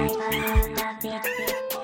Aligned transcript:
Thank 0.08 1.72
you. 1.72 1.77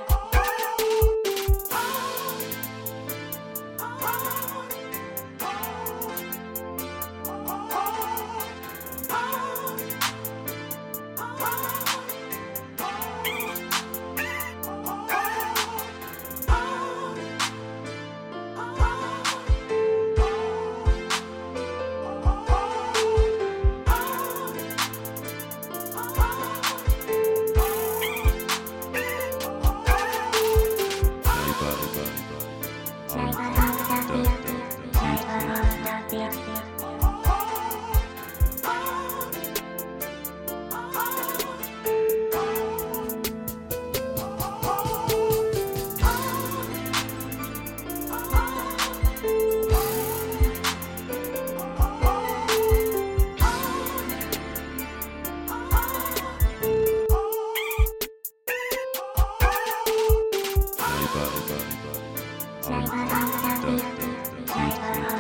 Driver 61.13 61.27
of 61.27 62.87